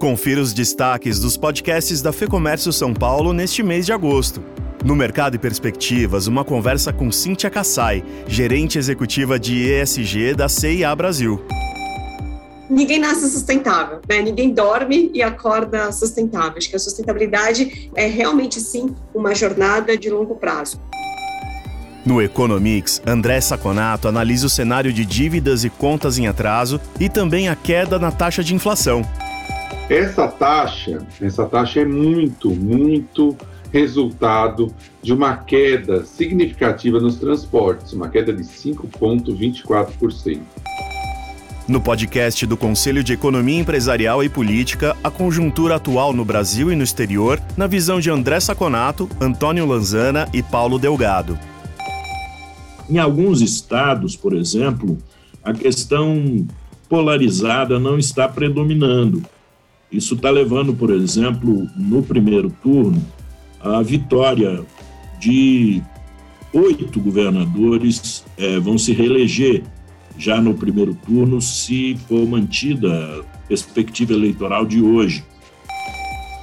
Confira 0.00 0.40
os 0.40 0.54
destaques 0.54 1.20
dos 1.20 1.36
podcasts 1.36 2.00
da 2.00 2.10
Fecomércio 2.10 2.72
São 2.72 2.94
Paulo 2.94 3.34
neste 3.34 3.62
mês 3.62 3.84
de 3.84 3.92
agosto. 3.92 4.42
No 4.82 4.96
Mercado 4.96 5.34
e 5.34 5.38
Perspectivas, 5.38 6.26
uma 6.26 6.42
conversa 6.42 6.90
com 6.90 7.12
Cíntia 7.12 7.50
Kassai, 7.50 8.02
gerente 8.26 8.78
executiva 8.78 9.38
de 9.38 9.70
ESG 9.70 10.34
da 10.34 10.48
CIA 10.48 10.96
Brasil. 10.96 11.44
Ninguém 12.70 12.98
nasce 12.98 13.30
sustentável, 13.30 14.00
né? 14.08 14.22
ninguém 14.22 14.54
dorme 14.54 15.10
e 15.12 15.22
acorda 15.22 15.92
sustentável. 15.92 16.56
Acho 16.56 16.70
que 16.70 16.76
a 16.76 16.78
sustentabilidade 16.78 17.90
é 17.94 18.06
realmente, 18.06 18.58
sim, 18.58 18.96
uma 19.14 19.34
jornada 19.34 19.98
de 19.98 20.08
longo 20.08 20.34
prazo. 20.34 20.80
No 22.06 22.22
Economics, 22.22 23.02
André 23.06 23.38
Saconato 23.42 24.08
analisa 24.08 24.46
o 24.46 24.50
cenário 24.50 24.94
de 24.94 25.04
dívidas 25.04 25.62
e 25.62 25.68
contas 25.68 26.16
em 26.16 26.26
atraso 26.26 26.80
e 26.98 27.10
também 27.10 27.50
a 27.50 27.54
queda 27.54 27.98
na 27.98 28.10
taxa 28.10 28.42
de 28.42 28.54
inflação. 28.54 29.04
Essa 29.90 30.28
taxa, 30.28 31.04
essa 31.20 31.44
taxa 31.46 31.80
é 31.80 31.84
muito, 31.84 32.48
muito 32.54 33.36
resultado 33.72 34.72
de 35.02 35.12
uma 35.12 35.36
queda 35.36 36.04
significativa 36.04 37.00
nos 37.00 37.16
transportes, 37.16 37.92
uma 37.92 38.08
queda 38.08 38.32
de 38.32 38.44
5,24%. 38.44 40.38
No 41.66 41.80
podcast 41.80 42.46
do 42.46 42.56
Conselho 42.56 43.02
de 43.02 43.14
Economia 43.14 43.58
Empresarial 43.58 44.22
e 44.22 44.28
Política, 44.28 44.96
a 45.02 45.10
conjuntura 45.10 45.74
atual 45.74 46.12
no 46.12 46.24
Brasil 46.24 46.70
e 46.70 46.76
no 46.76 46.84
exterior, 46.84 47.42
na 47.56 47.66
visão 47.66 47.98
de 47.98 48.10
André 48.10 48.38
Saconato, 48.38 49.08
Antônio 49.20 49.66
Lanzana 49.66 50.28
e 50.32 50.40
Paulo 50.40 50.78
Delgado. 50.78 51.36
Em 52.88 52.98
alguns 52.98 53.40
estados, 53.40 54.14
por 54.14 54.34
exemplo, 54.34 54.96
a 55.42 55.52
questão 55.52 56.46
polarizada 56.88 57.80
não 57.80 57.98
está 57.98 58.28
predominando. 58.28 59.20
Isso 59.90 60.14
está 60.14 60.30
levando, 60.30 60.72
por 60.72 60.90
exemplo, 60.90 61.68
no 61.76 62.02
primeiro 62.02 62.50
turno, 62.62 63.04
a 63.60 63.82
vitória 63.82 64.64
de 65.18 65.82
oito 66.52 67.00
governadores 67.00 68.24
é, 68.36 68.58
vão 68.58 68.78
se 68.78 68.92
reeleger 68.92 69.64
já 70.16 70.40
no 70.40 70.54
primeiro 70.54 70.94
turno, 70.94 71.40
se 71.40 71.98
for 72.08 72.26
mantida 72.26 73.24
a 73.34 73.38
perspectiva 73.48 74.12
eleitoral 74.12 74.64
de 74.64 74.80
hoje. 74.80 75.24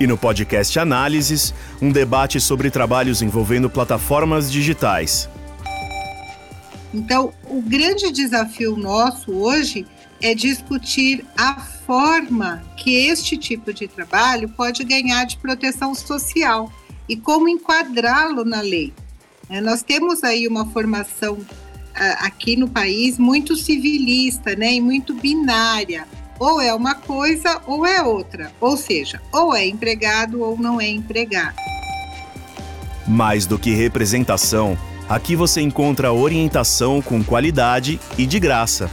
E 0.00 0.06
no 0.06 0.16
podcast 0.16 0.78
Análises, 0.78 1.52
um 1.82 1.90
debate 1.90 2.40
sobre 2.40 2.70
trabalhos 2.70 3.20
envolvendo 3.20 3.68
plataformas 3.68 4.50
digitais. 4.50 5.28
Então, 6.94 7.32
o 7.44 7.60
grande 7.60 8.10
desafio 8.10 8.76
nosso 8.76 9.32
hoje 9.32 9.86
é 10.20 10.34
discutir 10.34 11.24
a 11.36 11.54
forma 11.54 12.62
que 12.76 13.06
este 13.06 13.36
tipo 13.36 13.72
de 13.72 13.88
trabalho 13.88 14.48
pode 14.48 14.84
ganhar 14.84 15.24
de 15.24 15.36
proteção 15.38 15.94
social 15.94 16.72
e 17.08 17.16
como 17.16 17.48
enquadrá-lo 17.48 18.44
na 18.44 18.60
lei. 18.60 18.92
É, 19.48 19.60
nós 19.60 19.82
temos 19.82 20.22
aí 20.22 20.46
uma 20.46 20.66
formação 20.66 21.38
aqui 22.20 22.56
no 22.56 22.68
país 22.68 23.18
muito 23.18 23.56
civilista, 23.56 24.54
né, 24.54 24.74
e 24.74 24.80
muito 24.80 25.14
binária. 25.14 26.06
Ou 26.38 26.60
é 26.60 26.72
uma 26.72 26.94
coisa 26.94 27.60
ou 27.66 27.84
é 27.84 28.00
outra. 28.02 28.52
Ou 28.60 28.76
seja, 28.76 29.20
ou 29.32 29.54
é 29.54 29.66
empregado 29.66 30.40
ou 30.40 30.56
não 30.56 30.80
é 30.80 30.88
empregado. 30.88 31.56
Mais 33.06 33.46
do 33.46 33.58
que 33.58 33.70
representação, 33.70 34.78
aqui 35.08 35.34
você 35.34 35.60
encontra 35.60 36.12
orientação 36.12 37.02
com 37.02 37.24
qualidade 37.24 37.98
e 38.16 38.26
de 38.26 38.38
graça 38.38 38.88